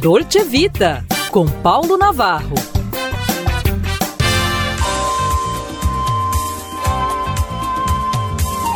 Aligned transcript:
Dolce 0.00 0.44
Vita, 0.44 1.04
com 1.32 1.44
Paulo 1.60 1.98
Navarro. 1.98 2.54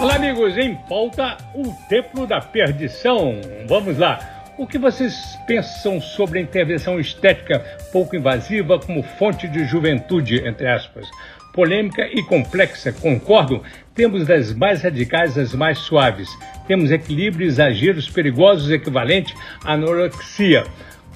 Olá, 0.00 0.14
amigos, 0.14 0.56
em 0.56 0.76
pauta 0.88 1.36
o 1.56 1.74
Templo 1.88 2.24
da 2.24 2.40
Perdição. 2.40 3.34
Vamos 3.66 3.98
lá. 3.98 4.20
O 4.56 4.64
que 4.64 4.78
vocês 4.78 5.36
pensam 5.44 6.00
sobre 6.00 6.38
a 6.38 6.42
intervenção 6.42 7.00
estética 7.00 7.64
pouco 7.90 8.14
invasiva 8.14 8.78
como 8.78 9.02
fonte 9.02 9.48
de 9.48 9.64
juventude, 9.64 10.46
entre 10.46 10.68
aspas? 10.68 11.08
Polêmica 11.52 12.06
e 12.06 12.22
complexa, 12.22 12.92
concordo? 12.92 13.64
Temos 13.92 14.24
das 14.24 14.54
mais 14.54 14.82
radicais 14.82 15.36
às 15.36 15.52
mais 15.52 15.78
suaves. 15.78 16.28
Temos 16.68 16.92
equilíbrio 16.92 17.44
e 17.44 17.48
exageros 17.48 18.08
perigosos 18.08 18.70
equivalente 18.70 19.34
à 19.64 19.72
anorexia. 19.72 20.64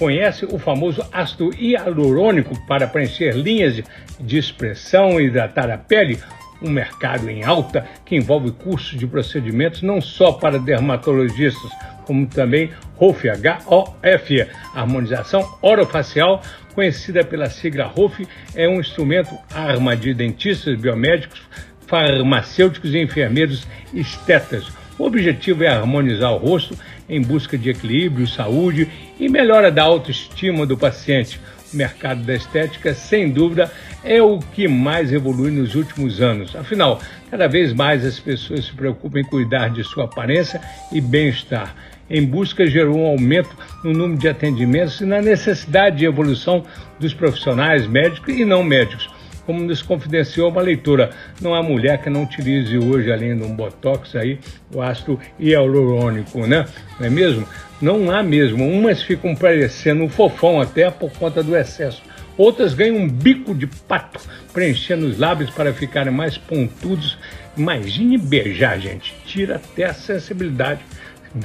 Conhece 0.00 0.46
o 0.46 0.58
famoso 0.58 1.06
ácido 1.12 1.50
hialurônico 1.54 2.58
para 2.66 2.86
preencher 2.86 3.36
linhas 3.36 3.82
de 4.18 4.38
expressão 4.38 5.20
e 5.20 5.26
hidratar 5.26 5.70
a 5.70 5.76
pele? 5.76 6.18
um 6.62 6.70
mercado 6.70 7.28
em 7.30 7.42
alta 7.42 7.86
que 8.04 8.16
envolve 8.16 8.50
cursos 8.50 8.98
de 8.98 9.06
procedimentos 9.06 9.80
não 9.80 10.00
só 10.00 10.32
para 10.32 10.58
dermatologistas, 10.58 11.70
como 12.04 12.26
também 12.26 12.70
HOF, 12.98 13.28
H-O-F, 13.30 14.46
harmonização 14.74 15.58
orofacial, 15.62 16.42
conhecida 16.74 17.24
pela 17.24 17.48
sigla 17.48 17.90
HOF, 17.94 18.26
é 18.54 18.68
um 18.68 18.80
instrumento 18.80 19.34
arma 19.54 19.96
de 19.96 20.12
dentistas, 20.12 20.78
biomédicos, 20.78 21.40
farmacêuticos 21.86 22.94
e 22.94 22.98
enfermeiros 22.98 23.66
estetas. 23.94 24.66
O 24.98 25.04
objetivo 25.04 25.64
é 25.64 25.68
harmonizar 25.68 26.32
o 26.32 26.36
rosto 26.36 26.76
em 27.10 27.20
busca 27.20 27.58
de 27.58 27.68
equilíbrio, 27.68 28.26
saúde 28.26 28.88
e 29.18 29.28
melhora 29.28 29.70
da 29.70 29.82
autoestima 29.82 30.64
do 30.64 30.78
paciente 30.78 31.40
o 31.72 31.76
mercado 31.76 32.22
da 32.22 32.34
estética, 32.34 32.94
sem 32.94 33.30
dúvida, 33.30 33.70
é 34.02 34.20
o 34.20 34.38
que 34.38 34.66
mais 34.66 35.12
evolui 35.12 35.50
nos 35.50 35.74
últimos 35.74 36.20
anos. 36.20 36.56
Afinal, 36.56 37.00
cada 37.30 37.46
vez 37.46 37.72
mais 37.72 38.04
as 38.04 38.18
pessoas 38.18 38.66
se 38.66 38.72
preocupam 38.72 39.20
em 39.20 39.24
cuidar 39.24 39.68
de 39.68 39.84
sua 39.84 40.04
aparência 40.04 40.60
e 40.92 41.00
bem-estar. 41.00 41.74
Em 42.08 42.24
busca 42.24 42.66
gerou 42.66 42.98
um 42.98 43.06
aumento 43.06 43.56
no 43.84 43.92
número 43.92 44.18
de 44.18 44.28
atendimentos 44.28 45.00
e 45.00 45.04
na 45.04 45.22
necessidade 45.22 45.98
de 45.98 46.06
evolução 46.06 46.64
dos 46.98 47.14
profissionais 47.14 47.86
médicos 47.86 48.34
e 48.34 48.44
não 48.44 48.64
médicos 48.64 49.08
como 49.50 49.64
nos 49.64 49.82
confidenciou 49.82 50.48
uma 50.48 50.62
leitora, 50.62 51.10
não 51.40 51.56
há 51.56 51.60
mulher 51.60 52.00
que 52.00 52.08
não 52.08 52.22
utilize 52.22 52.78
hoje, 52.78 53.10
além 53.10 53.36
de 53.36 53.42
um 53.42 53.52
botox 53.52 54.14
aí, 54.14 54.38
o 54.72 54.80
ácido 54.80 55.18
hialurônico, 55.40 56.46
né? 56.46 56.66
Não 57.00 57.06
é 57.08 57.10
mesmo? 57.10 57.48
Não 57.82 58.12
há 58.12 58.22
mesmo. 58.22 58.64
Umas 58.64 59.02
ficam 59.02 59.34
parecendo 59.34 60.04
um 60.04 60.08
fofão 60.08 60.60
até 60.60 60.88
por 60.88 61.10
conta 61.14 61.42
do 61.42 61.56
excesso. 61.56 62.00
Outras 62.38 62.74
ganham 62.74 62.94
um 62.94 63.08
bico 63.08 63.52
de 63.52 63.66
pato, 63.66 64.20
preenchendo 64.52 65.06
os 65.06 65.18
lábios 65.18 65.50
para 65.50 65.72
ficarem 65.72 66.12
mais 66.12 66.38
pontudos. 66.38 67.18
Imagine 67.56 68.18
beijar, 68.18 68.78
gente. 68.78 69.12
Tira 69.26 69.56
até 69.56 69.86
a 69.86 69.92
sensibilidade. 69.92 70.80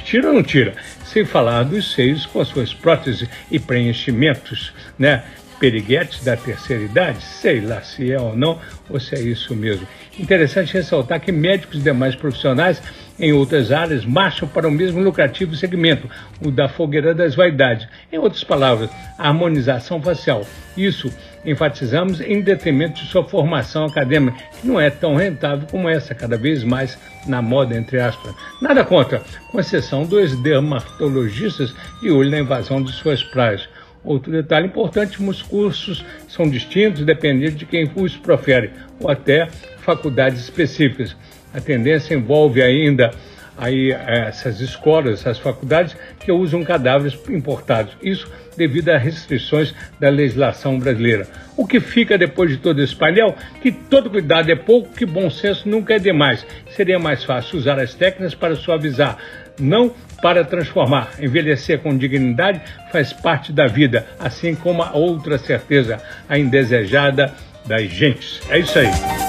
Tira 0.04 0.28
ou 0.28 0.34
não 0.36 0.44
tira? 0.44 0.76
Sem 1.04 1.26
falar 1.26 1.64
dos 1.64 1.94
seios 1.94 2.28
com 2.28 2.46
suas 2.46 2.72
próteses 2.72 3.28
e 3.50 3.58
preenchimentos, 3.58 4.74
né? 4.98 5.24
Periguetes 5.60 6.24
da 6.24 6.36
terceira 6.36 6.84
idade, 6.84 7.22
sei 7.22 7.62
lá 7.62 7.82
se 7.82 8.12
é 8.12 8.20
ou 8.20 8.36
não, 8.36 8.60
ou 8.90 9.00
se 9.00 9.16
é 9.16 9.22
isso 9.22 9.56
mesmo. 9.56 9.88
Interessante 10.20 10.74
ressaltar 10.74 11.20
que 11.20 11.32
médicos 11.32 11.80
e 11.80 11.84
demais 11.84 12.16
profissionais 12.16 12.82
em 13.20 13.32
outras 13.32 13.72
áreas 13.72 14.06
marcham 14.06 14.48
para 14.48 14.68
o 14.68 14.72
mesmo 14.72 15.02
lucrativo 15.02 15.56
segmento, 15.56 16.10
o 16.44 16.52
da 16.52 16.68
fogueira 16.68 17.14
das 17.14 17.36
vaidades. 17.36 17.88
Em 18.12 18.18
outras 18.18 18.44
palavras, 18.44 18.90
harmonização 19.18 20.02
facial. 20.02 20.46
Isso 20.76 21.12
enfatizamos 21.46 22.20
em 22.20 22.42
detrimento 22.42 23.02
de 23.02 23.08
sua 23.08 23.24
formação 23.24 23.86
acadêmica, 23.86 24.38
que 24.60 24.68
não 24.68 24.80
é 24.80 24.90
tão 24.90 25.16
rentável 25.16 25.68
como 25.70 25.88
essa, 25.88 26.16
cada 26.16 26.38
vez 26.38 26.64
mais 26.64 26.98
na 27.28 27.42
moda, 27.42 27.78
entre 27.78 28.00
aspas. 28.00 28.34
Nada 28.62 28.84
contra, 28.84 29.22
com 29.52 29.60
exceção 29.60 30.04
dos 30.04 30.36
dermatologistas 30.42 31.74
de 32.02 32.12
olho 32.12 32.32
na 32.32 32.40
invasão 32.40 32.82
de 32.82 32.92
suas 32.92 33.24
praias. 33.24 33.68
Outro 34.06 34.32
detalhe 34.32 34.68
importante, 34.68 35.22
os 35.22 35.42
cursos 35.42 36.06
são 36.28 36.48
distintos 36.48 37.04
dependendo 37.04 37.56
de 37.56 37.66
quem 37.66 37.92
os 37.96 38.16
profere, 38.16 38.70
ou 39.00 39.10
até 39.10 39.48
faculdades 39.80 40.42
específicas. 40.42 41.16
A 41.54 41.60
tendência 41.60 42.14
envolve 42.14 42.62
ainda 42.62 43.12
aí 43.58 43.92
eh, 43.92 44.26
essas 44.28 44.60
escolas, 44.60 45.22
essas 45.22 45.40
faculdades 45.40 45.96
que 46.20 46.32
usam 46.32 46.64
cadáveres 46.64 47.18
importados. 47.30 47.96
Isso 48.02 48.30
devido 48.56 48.90
a 48.90 48.98
restrições 48.98 49.74
da 50.00 50.10
legislação 50.10 50.80
brasileira. 50.80 51.28
O 51.58 51.66
que 51.66 51.80
fica 51.80 52.18
depois 52.18 52.50
de 52.52 52.58
todo 52.58 52.82
esse 52.82 52.96
painel? 52.96 53.36
Que 53.62 53.72
todo 53.72 54.10
cuidado 54.10 54.52
é 54.52 54.56
pouco, 54.56 54.94
que 54.94 55.06
bom 55.06 55.30
senso 55.30 55.68
nunca 55.68 55.96
é 55.96 56.00
demais. 56.00 56.46
Seria 56.72 57.00
mais 57.00 57.24
fácil 57.24 57.58
usar 57.58 57.80
as 57.80 57.94
técnicas 57.94 58.36
para 58.36 58.56
suavizar, 58.56 59.18
não 59.60 59.94
para 60.22 60.44
transformar. 60.44 61.12
Envelhecer 61.20 61.80
com 61.80 61.98
dignidade 61.98 62.62
faz 62.92 63.14
parte 63.14 63.52
da 63.52 63.68
vida, 63.68 64.06
assim 64.20 64.56
como 64.56 64.84
a 64.84 64.94
outra 64.94 65.38
certeza, 65.38 66.02
a 66.28 66.38
indesejada 66.38 67.34
das 67.66 67.90
gentes. 67.90 68.42
É 68.50 68.60
isso 68.60 68.78
aí. 68.78 69.25